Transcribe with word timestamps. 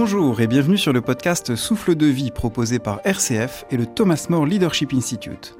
Bonjour 0.00 0.40
et 0.40 0.46
bienvenue 0.46 0.78
sur 0.78 0.92
le 0.92 1.00
podcast 1.00 1.56
Souffle 1.56 1.96
de 1.96 2.06
vie 2.06 2.30
proposé 2.30 2.78
par 2.78 3.00
RCF 3.04 3.64
et 3.72 3.76
le 3.76 3.84
Thomas 3.84 4.28
More 4.30 4.46
Leadership 4.46 4.92
Institute. 4.94 5.58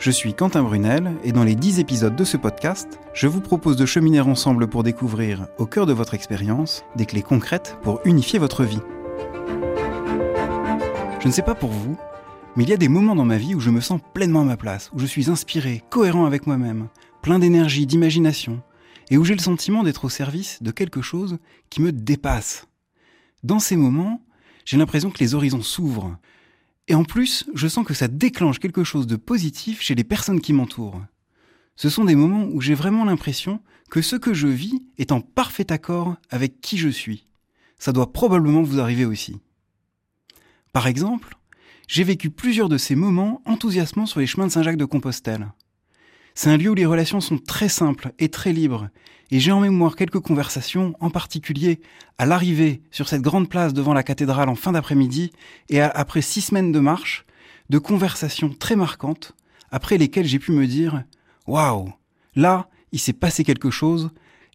Je 0.00 0.10
suis 0.10 0.34
Quentin 0.34 0.64
Brunel 0.64 1.12
et 1.22 1.30
dans 1.30 1.44
les 1.44 1.54
10 1.54 1.78
épisodes 1.78 2.16
de 2.16 2.24
ce 2.24 2.36
podcast, 2.36 2.98
je 3.14 3.28
vous 3.28 3.40
propose 3.40 3.76
de 3.76 3.86
cheminer 3.86 4.18
ensemble 4.20 4.66
pour 4.66 4.82
découvrir, 4.82 5.46
au 5.58 5.66
cœur 5.66 5.86
de 5.86 5.92
votre 5.92 6.14
expérience, 6.14 6.84
des 6.96 7.06
clés 7.06 7.22
concrètes 7.22 7.78
pour 7.82 8.00
unifier 8.04 8.40
votre 8.40 8.64
vie. 8.64 8.80
Je 11.20 11.28
ne 11.28 11.32
sais 11.32 11.42
pas 11.42 11.54
pour 11.54 11.70
vous, 11.70 11.96
mais 12.56 12.64
il 12.64 12.70
y 12.70 12.74
a 12.74 12.78
des 12.78 12.88
moments 12.88 13.14
dans 13.14 13.24
ma 13.24 13.38
vie 13.38 13.54
où 13.54 13.60
je 13.60 13.70
me 13.70 13.80
sens 13.80 14.00
pleinement 14.12 14.40
à 14.40 14.44
ma 14.44 14.56
place, 14.56 14.90
où 14.92 14.98
je 14.98 15.06
suis 15.06 15.30
inspiré, 15.30 15.84
cohérent 15.88 16.26
avec 16.26 16.48
moi-même, 16.48 16.88
plein 17.22 17.38
d'énergie, 17.38 17.86
d'imagination, 17.86 18.60
et 19.08 19.18
où 19.18 19.24
j'ai 19.24 19.36
le 19.36 19.40
sentiment 19.40 19.84
d'être 19.84 20.04
au 20.04 20.08
service 20.08 20.64
de 20.64 20.72
quelque 20.72 21.00
chose 21.00 21.38
qui 21.70 21.80
me 21.80 21.92
dépasse. 21.92 22.66
Dans 23.42 23.58
ces 23.58 23.76
moments, 23.76 24.24
j'ai 24.64 24.76
l'impression 24.76 25.10
que 25.10 25.20
les 25.20 25.34
horizons 25.34 25.62
s'ouvrent, 25.62 26.18
et 26.88 26.94
en 26.94 27.04
plus, 27.04 27.44
je 27.54 27.68
sens 27.68 27.86
que 27.86 27.94
ça 27.94 28.08
déclenche 28.08 28.58
quelque 28.58 28.82
chose 28.82 29.06
de 29.06 29.16
positif 29.16 29.82
chez 29.82 29.94
les 29.94 30.04
personnes 30.04 30.40
qui 30.40 30.54
m'entourent. 30.54 31.02
Ce 31.76 31.90
sont 31.90 32.04
des 32.04 32.16
moments 32.16 32.46
où 32.46 32.60
j'ai 32.60 32.74
vraiment 32.74 33.04
l'impression 33.04 33.60
que 33.90 34.02
ce 34.02 34.16
que 34.16 34.34
je 34.34 34.48
vis 34.48 34.82
est 34.96 35.12
en 35.12 35.20
parfait 35.20 35.70
accord 35.70 36.16
avec 36.30 36.60
qui 36.60 36.78
je 36.78 36.88
suis. 36.88 37.26
Ça 37.78 37.92
doit 37.92 38.12
probablement 38.12 38.62
vous 38.62 38.80
arriver 38.80 39.04
aussi. 39.04 39.38
Par 40.72 40.86
exemple, 40.86 41.36
j'ai 41.86 42.04
vécu 42.04 42.30
plusieurs 42.30 42.68
de 42.68 42.78
ces 42.78 42.96
moments 42.96 43.42
enthousiasmants 43.44 44.06
sur 44.06 44.20
les 44.20 44.26
chemins 44.26 44.46
de 44.46 44.52
Saint-Jacques 44.52 44.76
de 44.76 44.84
Compostelle. 44.84 45.52
C'est 46.40 46.50
un 46.50 46.56
lieu 46.56 46.70
où 46.70 46.74
les 46.74 46.86
relations 46.86 47.20
sont 47.20 47.38
très 47.38 47.68
simples 47.68 48.12
et 48.20 48.28
très 48.28 48.52
libres, 48.52 48.90
et 49.32 49.40
j'ai 49.40 49.50
en 49.50 49.58
mémoire 49.58 49.96
quelques 49.96 50.20
conversations, 50.20 50.94
en 51.00 51.10
particulier 51.10 51.80
à 52.16 52.26
l'arrivée 52.26 52.80
sur 52.92 53.08
cette 53.08 53.22
grande 53.22 53.48
place 53.48 53.74
devant 53.74 53.92
la 53.92 54.04
cathédrale 54.04 54.48
en 54.48 54.54
fin 54.54 54.70
d'après-midi, 54.70 55.32
et 55.68 55.80
après 55.80 56.22
six 56.22 56.42
semaines 56.42 56.70
de 56.70 56.78
marche, 56.78 57.24
de 57.70 57.78
conversations 57.78 58.50
très 58.50 58.76
marquantes, 58.76 59.34
après 59.72 59.98
lesquelles 59.98 60.26
j'ai 60.26 60.38
pu 60.38 60.52
me 60.52 60.68
dire 60.68 61.02
Waouh 61.48 61.92
Là, 62.36 62.68
il 62.92 63.00
s'est 63.00 63.12
passé 63.12 63.42
quelque 63.42 63.72
chose 63.72 64.12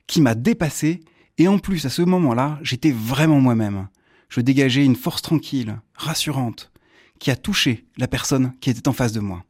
qui 0.07 0.21
m'a 0.21 0.35
dépassé, 0.35 1.01
et 1.37 1.49
en 1.49 1.59
plus, 1.59 1.85
à 1.85 1.89
ce 1.89 2.01
moment-là, 2.03 2.59
j'étais 2.61 2.91
vraiment 2.91 3.41
moi-même. 3.41 3.89
Je 4.29 4.39
dégageais 4.39 4.85
une 4.85 4.95
force 4.95 5.21
tranquille, 5.21 5.81
rassurante, 5.95 6.71
qui 7.19 7.29
a 7.29 7.35
touché 7.35 7.83
la 7.97 8.07
personne 8.07 8.53
qui 8.61 8.69
était 8.69 8.87
en 8.87 8.93
face 8.93 9.11
de 9.11 9.19
moi. 9.19 9.43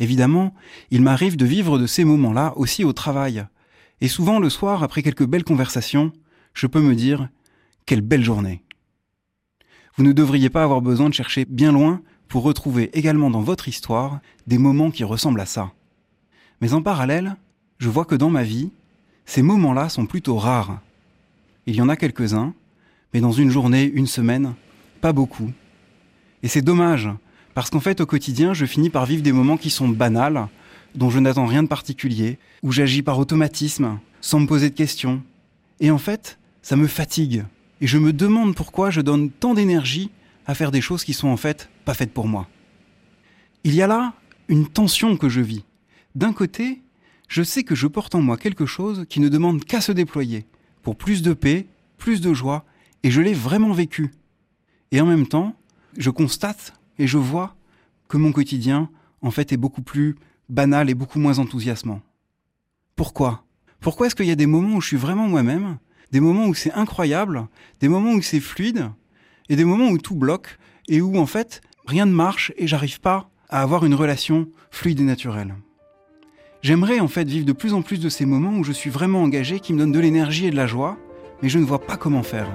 Évidemment, 0.00 0.54
il 0.90 1.02
m'arrive 1.02 1.36
de 1.36 1.44
vivre 1.44 1.78
de 1.78 1.86
ces 1.86 2.04
moments-là 2.04 2.54
aussi 2.56 2.84
au 2.84 2.92
travail. 2.92 3.46
Et 4.00 4.08
souvent 4.08 4.40
le 4.40 4.48
soir, 4.48 4.82
après 4.82 5.02
quelques 5.02 5.26
belles 5.26 5.44
conversations, 5.44 6.12
je 6.54 6.66
peux 6.66 6.80
me 6.80 6.94
dire 6.94 7.28
quelle 7.84 8.00
belle 8.00 8.24
journée. 8.24 8.64
Vous 9.96 10.02
ne 10.02 10.12
devriez 10.12 10.48
pas 10.48 10.64
avoir 10.64 10.80
besoin 10.80 11.10
de 11.10 11.14
chercher 11.14 11.44
bien 11.44 11.70
loin 11.70 12.00
pour 12.28 12.42
retrouver 12.42 12.90
également 12.96 13.28
dans 13.28 13.42
votre 13.42 13.68
histoire 13.68 14.20
des 14.46 14.56
moments 14.56 14.90
qui 14.90 15.04
ressemblent 15.04 15.40
à 15.40 15.46
ça. 15.46 15.72
Mais 16.62 16.72
en 16.72 16.80
parallèle, 16.80 17.36
je 17.78 17.90
vois 17.90 18.06
que 18.06 18.14
dans 18.14 18.30
ma 18.30 18.42
vie, 18.42 18.70
ces 19.26 19.42
moments-là 19.42 19.90
sont 19.90 20.06
plutôt 20.06 20.36
rares. 20.36 20.80
Il 21.66 21.76
y 21.76 21.82
en 21.82 21.88
a 21.90 21.96
quelques-uns, 21.96 22.54
mais 23.12 23.20
dans 23.20 23.32
une 23.32 23.50
journée, 23.50 23.84
une 23.84 24.06
semaine, 24.06 24.54
pas 25.02 25.12
beaucoup. 25.12 25.50
Et 26.42 26.48
c'est 26.48 26.62
dommage, 26.62 27.10
parce 27.54 27.70
qu'en 27.70 27.80
fait, 27.80 28.00
au 28.00 28.06
quotidien, 28.06 28.54
je 28.54 28.66
finis 28.66 28.90
par 28.90 29.06
vivre 29.06 29.22
des 29.22 29.32
moments 29.32 29.56
qui 29.56 29.70
sont 29.70 29.88
banals, 29.88 30.48
dont 30.94 31.10
je 31.10 31.18
n'attends 31.18 31.46
rien 31.46 31.62
de 31.62 31.68
particulier, 31.68 32.38
où 32.62 32.72
j'agis 32.72 33.02
par 33.02 33.18
automatisme, 33.18 33.98
sans 34.20 34.40
me 34.40 34.46
poser 34.46 34.70
de 34.70 34.74
questions. 34.74 35.22
Et 35.80 35.90
en 35.90 35.98
fait, 35.98 36.38
ça 36.62 36.76
me 36.76 36.86
fatigue. 36.86 37.44
Et 37.80 37.86
je 37.86 37.98
me 37.98 38.12
demande 38.12 38.54
pourquoi 38.54 38.90
je 38.90 39.00
donne 39.00 39.30
tant 39.30 39.54
d'énergie 39.54 40.10
à 40.46 40.54
faire 40.54 40.70
des 40.70 40.80
choses 40.80 41.04
qui 41.04 41.12
sont 41.12 41.28
en 41.28 41.36
fait 41.36 41.70
pas 41.84 41.94
faites 41.94 42.12
pour 42.12 42.28
moi. 42.28 42.48
Il 43.64 43.74
y 43.74 43.82
a 43.82 43.86
là 43.86 44.14
une 44.48 44.66
tension 44.66 45.16
que 45.16 45.28
je 45.28 45.40
vis. 45.40 45.64
D'un 46.14 46.32
côté, 46.32 46.82
je 47.28 47.42
sais 47.42 47.62
que 47.62 47.74
je 47.74 47.86
porte 47.86 48.14
en 48.14 48.22
moi 48.22 48.36
quelque 48.36 48.66
chose 48.66 49.06
qui 49.08 49.20
ne 49.20 49.28
demande 49.28 49.64
qu'à 49.64 49.80
se 49.80 49.92
déployer, 49.92 50.46
pour 50.82 50.96
plus 50.96 51.22
de 51.22 51.32
paix, 51.32 51.66
plus 51.96 52.20
de 52.20 52.34
joie, 52.34 52.64
et 53.02 53.10
je 53.10 53.20
l'ai 53.20 53.34
vraiment 53.34 53.72
vécu. 53.72 54.12
Et 54.90 55.00
en 55.00 55.06
même 55.06 55.26
temps, 55.26 55.54
je 55.96 56.10
constate 56.10 56.74
et 57.00 57.06
je 57.06 57.16
vois 57.16 57.56
que 58.08 58.18
mon 58.18 58.30
quotidien, 58.30 58.90
en 59.22 59.30
fait, 59.30 59.52
est 59.52 59.56
beaucoup 59.56 59.80
plus 59.80 60.16
banal 60.50 60.90
et 60.90 60.94
beaucoup 60.94 61.18
moins 61.18 61.38
enthousiasmant. 61.38 62.02
Pourquoi? 62.94 63.44
Pourquoi 63.80 64.06
est-ce 64.06 64.14
qu'il 64.14 64.26
y 64.26 64.30
a 64.30 64.36
des 64.36 64.46
moments 64.46 64.76
où 64.76 64.80
je 64.82 64.88
suis 64.88 64.96
vraiment 64.98 65.26
moi-même, 65.26 65.78
des 66.12 66.20
moments 66.20 66.46
où 66.46 66.52
c'est 66.54 66.72
incroyable, 66.72 67.48
des 67.80 67.88
moments 67.88 68.12
où 68.12 68.20
c'est 68.20 68.38
fluide, 68.38 68.90
et 69.48 69.56
des 69.56 69.64
moments 69.64 69.88
où 69.88 69.96
tout 69.96 70.14
bloque, 70.14 70.58
et 70.88 71.00
où, 71.00 71.16
en 71.16 71.24
fait, 71.24 71.62
rien 71.86 72.04
ne 72.04 72.12
marche 72.12 72.52
et 72.58 72.66
j'arrive 72.66 73.00
pas 73.00 73.30
à 73.48 73.62
avoir 73.62 73.86
une 73.86 73.94
relation 73.94 74.48
fluide 74.70 75.00
et 75.00 75.04
naturelle? 75.04 75.54
J'aimerais 76.60 77.00
en 77.00 77.08
fait 77.08 77.26
vivre 77.26 77.46
de 77.46 77.54
plus 77.54 77.72
en 77.72 77.80
plus 77.80 77.98
de 77.98 78.10
ces 78.10 78.26
moments 78.26 78.58
où 78.58 78.64
je 78.64 78.72
suis 78.72 78.90
vraiment 78.90 79.22
engagé, 79.22 79.60
qui 79.60 79.72
me 79.72 79.78
donnent 79.78 79.92
de 79.92 80.00
l'énergie 80.00 80.44
et 80.44 80.50
de 80.50 80.56
la 80.56 80.66
joie, 80.66 80.98
mais 81.40 81.48
je 81.48 81.58
ne 81.58 81.64
vois 81.64 81.80
pas 81.80 81.96
comment 81.96 82.22
faire. 82.22 82.50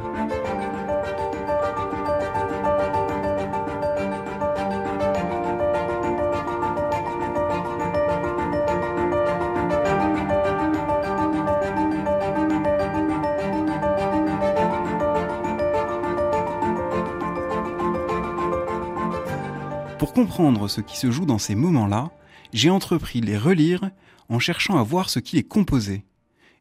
Comprendre 20.16 20.70
ce 20.70 20.80
qui 20.80 20.96
se 20.98 21.12
joue 21.12 21.26
dans 21.26 21.38
ces 21.38 21.56
moments-là, 21.56 22.09
j'ai 22.53 22.70
entrepris 22.70 23.20
les 23.20 23.38
relire 23.38 23.92
en 24.30 24.40
cherchant 24.40 24.78
à 24.78 24.84
voir 24.84 25.09
ce 25.09 25.20
qui 25.20 25.36
les 25.36 25.44
composait. 25.44 26.06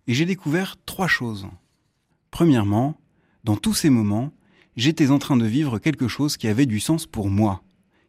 Et 0.09 0.15
j'ai 0.15 0.27
découvert 0.27 0.75
trois 0.87 1.07
choses. 1.07 1.47
Premièrement, 2.33 2.99
dans 3.45 3.57
tous 3.57 3.73
ces 3.73 3.91
moments, 3.91 4.33
j'étais 4.75 5.13
en 5.13 5.21
train 5.21 5.37
de 5.37 5.47
vivre 5.47 5.79
quelque 5.79 6.09
chose 6.09 6.37
qui 6.37 6.49
avait 6.49 6.67
du 6.67 6.81
sens 6.81 7.07
pour 7.07 7.31
moi, 7.31 7.63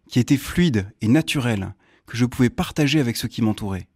qui 0.09 0.19
était 0.19 0.35
fluide 0.35 0.91
et 1.01 1.07
naturel, 1.07 1.75
que 2.07 2.17
je 2.17 2.25
pouvais 2.25 2.49
partager 2.49 2.99
avec 2.99 3.15
ceux 3.15 3.27
qui 3.27 3.43
m'entouraient. 3.43 3.87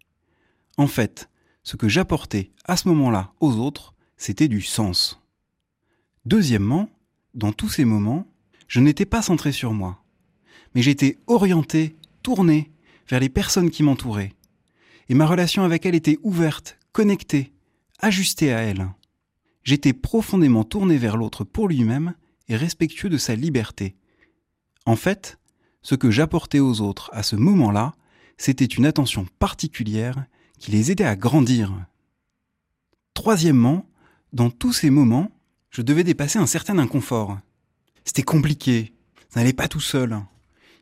En 0.77 0.85
fait, 0.85 1.31
ce 1.63 1.77
que 1.77 1.87
j'apportais 1.87 2.51
à 2.65 2.77
ce 2.77 2.87
moment-là 2.89 3.33
aux 3.39 3.53
autres, 3.53 3.95
c'était 4.17 4.49
du 4.49 4.61
sens. 4.61 5.19
Deuxièmement, 6.25 6.91
dans 7.33 7.53
tous 7.53 7.69
ces 7.69 7.85
moments, 7.85 8.27
je 8.67 8.81
n'étais 8.81 9.07
pas 9.07 9.23
centré 9.23 9.51
sur 9.51 9.73
moi 9.73 9.98
mais 10.75 10.81
j'étais 10.81 11.17
orienté, 11.27 11.95
tourné 12.23 12.71
vers 13.07 13.19
les 13.19 13.29
personnes 13.29 13.71
qui 13.71 13.83
m'entouraient. 13.83 14.33
Et 15.09 15.13
ma 15.15 15.25
relation 15.25 15.63
avec 15.63 15.85
elles 15.85 15.95
était 15.95 16.19
ouverte, 16.21 16.77
connectée, 16.91 17.51
ajustée 17.99 18.53
à 18.53 18.59
elles. 18.59 18.87
J'étais 19.63 19.93
profondément 19.93 20.63
tourné 20.63 20.97
vers 20.97 21.17
l'autre 21.17 21.43
pour 21.43 21.67
lui-même 21.67 22.13
et 22.47 22.55
respectueux 22.55 23.09
de 23.09 23.17
sa 23.17 23.35
liberté. 23.35 23.95
En 24.85 24.95
fait, 24.95 25.37
ce 25.81 25.95
que 25.95 26.11
j'apportais 26.11 26.59
aux 26.59 26.81
autres 26.81 27.09
à 27.13 27.23
ce 27.23 27.35
moment-là, 27.35 27.93
c'était 28.37 28.65
une 28.65 28.85
attention 28.85 29.25
particulière 29.37 30.25
qui 30.57 30.71
les 30.71 30.91
aidait 30.91 31.05
à 31.05 31.15
grandir. 31.15 31.73
Troisièmement, 33.13 33.85
dans 34.33 34.49
tous 34.49 34.73
ces 34.73 34.89
moments, 34.89 35.31
je 35.69 35.81
devais 35.81 36.03
dépasser 36.03 36.39
un 36.39 36.47
certain 36.47 36.77
inconfort. 36.79 37.37
C'était 38.05 38.23
compliqué, 38.23 38.93
ça 39.29 39.39
n'allait 39.39 39.53
pas 39.53 39.67
tout 39.67 39.79
seul. 39.79 40.19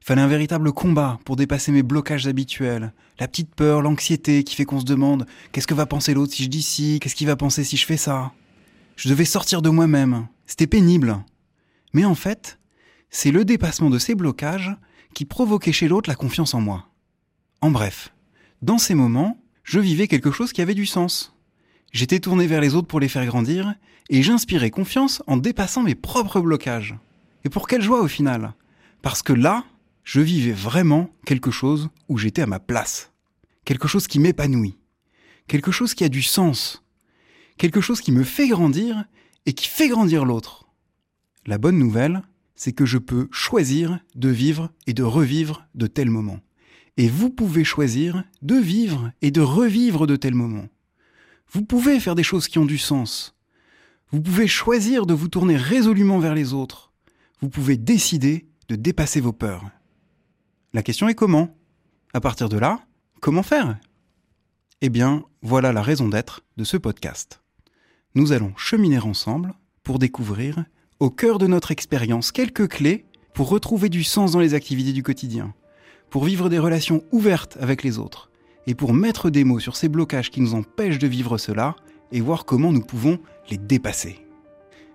Fallait 0.08 0.22
un 0.22 0.28
véritable 0.28 0.72
combat 0.72 1.20
pour 1.26 1.36
dépasser 1.36 1.74
mes 1.74 1.84
blocages 1.84 2.28
habituels. 2.28 2.94
La 3.20 3.28
petite 3.28 3.54
peur, 3.54 3.82
l'anxiété 3.82 4.46
qui 4.46 4.56
fait 4.56 4.64
qu'on 4.64 4.80
se 4.80 4.86
demande 4.86 5.26
qu'est-ce 5.52 5.68
que 5.68 5.74
va 5.74 5.86
penser 5.86 6.14
l'autre 6.14 6.32
si 6.32 6.46
je 6.46 6.48
dis 6.48 6.62
ci, 6.62 7.02
qu'est-ce 7.02 7.14
qu'il 7.14 7.28
va 7.28 7.36
penser 7.36 7.66
si 7.66 7.76
je 7.76 7.86
fais 7.86 7.98
ça? 7.98 8.32
Je 8.96 9.10
devais 9.10 9.26
sortir 9.26 9.62
de 9.62 9.70
moi-même. 9.70 10.28
C'était 10.46 10.66
pénible. 10.66 11.20
Mais 11.92 12.06
en 12.06 12.16
fait, 12.16 12.58
c'est 13.10 13.32
le 13.32 13.44
dépassement 13.44 13.90
de 13.90 14.00
ces 14.00 14.16
blocages 14.16 14.74
qui 15.14 15.26
provoquait 15.26 15.74
chez 15.74 15.90
l'autre 15.90 16.10
la 16.10 16.16
confiance 16.16 16.54
en 16.54 16.62
moi. 16.62 16.88
En 17.60 17.70
bref, 17.70 18.14
dans 18.62 18.78
ces 18.78 18.96
moments, 18.96 19.38
je 19.64 19.82
vivais 19.82 20.08
quelque 20.08 20.32
chose 20.32 20.54
qui 20.54 20.62
avait 20.62 20.74
du 20.74 20.86
sens. 20.86 21.36
J'étais 21.92 22.22
tourné 22.22 22.48
vers 22.48 22.62
les 22.62 22.76
autres 22.76 22.88
pour 22.88 23.02
les 23.02 23.10
faire 23.10 23.26
grandir, 23.26 23.76
et 24.10 24.24
j'inspirais 24.24 24.70
confiance 24.70 25.22
en 25.28 25.36
dépassant 25.36 25.84
mes 25.84 25.96
propres 25.96 26.40
blocages. 26.40 26.96
Et 27.44 27.50
pour 27.50 27.68
quelle 27.68 27.82
joie 27.82 28.00
au 28.00 28.08
final? 28.08 28.54
Parce 29.02 29.22
que 29.22 29.34
là, 29.34 29.66
je 30.08 30.22
vivais 30.22 30.54
vraiment 30.54 31.10
quelque 31.26 31.52
chose 31.52 31.90
où 32.08 32.18
j'étais 32.18 32.42
à 32.42 32.48
ma 32.48 32.62
place. 32.62 33.12
Quelque 33.66 33.90
chose 33.90 34.08
qui 34.08 34.20
m'épanouit. 34.20 34.78
Quelque 35.48 35.70
chose 35.70 35.94
qui 35.94 36.06
a 36.06 36.10
du 36.10 36.22
sens. 36.22 36.82
Quelque 37.58 37.82
chose 37.82 38.00
qui 38.00 38.14
me 38.14 38.24
fait 38.24 38.48
grandir 38.48 39.04
et 39.46 39.52
qui 39.52 39.68
fait 39.68 39.90
grandir 39.90 40.24
l'autre. 40.24 40.70
La 41.46 41.58
bonne 41.58 41.78
nouvelle, 41.78 42.22
c'est 42.56 42.72
que 42.72 42.86
je 42.86 42.98
peux 42.98 43.28
choisir 43.32 44.00
de 44.16 44.30
vivre 44.30 44.72
et 44.88 44.94
de 44.94 45.04
revivre 45.04 45.68
de 45.76 45.88
tels 45.88 46.10
moments. 46.10 46.40
Et 46.96 47.10
vous 47.10 47.30
pouvez 47.30 47.66
choisir 47.66 48.24
de 48.42 48.56
vivre 48.56 49.12
et 49.22 49.32
de 49.32 49.42
revivre 49.42 50.08
de 50.08 50.16
tels 50.16 50.36
moments. 50.36 50.70
Vous 51.52 51.66
pouvez 51.66 52.00
faire 52.00 52.16
des 52.16 52.24
choses 52.24 52.48
qui 52.48 52.60
ont 52.60 52.66
du 52.66 52.78
sens. 52.78 53.36
Vous 54.12 54.22
pouvez 54.22 54.48
choisir 54.48 55.06
de 55.06 55.14
vous 55.14 55.28
tourner 55.28 55.58
résolument 55.58 56.20
vers 56.20 56.34
les 56.34 56.54
autres. 56.54 56.94
Vous 57.42 57.50
pouvez 57.50 57.76
décider 57.76 58.48
de 58.70 58.78
dépasser 58.78 59.20
vos 59.20 59.34
peurs. 59.34 59.70
La 60.74 60.84
question 60.84 61.08
est 61.08 61.16
comment? 61.16 61.56
À 62.14 62.20
partir 62.20 62.50
de 62.50 62.58
là, 62.58 62.82
comment 63.22 63.42
faire? 63.42 63.78
Eh 64.82 64.90
bien, 64.90 65.24
voilà 65.42 65.72
la 65.72 65.82
raison 65.82 66.10
d'être 66.10 66.42
de 66.58 66.66
ce 66.66 66.76
podcast. 66.76 67.42
Nous 68.16 68.34
allons 68.34 68.52
cheminer 68.58 69.00
ensemble 69.00 69.54
pour 69.84 69.98
découvrir, 69.98 70.66
au 71.00 71.10
cœur 71.10 71.38
de 71.38 71.48
notre 71.48 71.72
expérience, 71.72 72.34
quelques 72.34 72.68
clés 72.68 73.06
pour 73.34 73.48
retrouver 73.48 73.88
du 73.88 74.04
sens 74.04 74.34
dans 74.34 74.42
les 74.42 74.56
activités 74.56 74.92
du 74.92 75.04
quotidien, 75.04 75.54
pour 76.10 76.26
vivre 76.26 76.50
des 76.50 76.60
relations 76.60 77.02
ouvertes 77.14 77.58
avec 77.62 77.82
les 77.82 77.98
autres, 77.98 78.30
et 78.66 78.76
pour 78.76 78.94
mettre 78.94 79.30
des 79.30 79.46
mots 79.46 79.60
sur 79.60 79.78
ces 79.78 79.88
blocages 79.88 80.32
qui 80.32 80.42
nous 80.42 80.54
empêchent 80.54 81.00
de 81.00 81.08
vivre 81.08 81.38
cela 81.38 81.78
et 82.12 82.20
voir 82.20 82.44
comment 82.44 82.74
nous 82.74 82.84
pouvons 82.84 83.20
les 83.50 83.58
dépasser. 83.58 84.20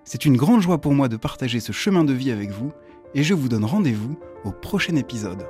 C'est 0.05 0.27
une 0.27 0.37
grande 0.37 0.61
joie 0.61 0.83
pour 0.83 0.93
moi 0.93 1.09
de 1.09 1.17
partager 1.17 1.61
ce 1.61 1.73
chemin 1.73 2.05
de 2.05 2.13
vie 2.13 2.31
avec 2.31 2.51
vous 2.51 2.73
et 3.15 3.23
je 3.23 3.35
vous 3.35 3.49
donne 3.49 3.65
rendez-vous 3.65 4.17
au 4.45 4.53
prochain 4.53 4.97
épisode. 4.97 5.47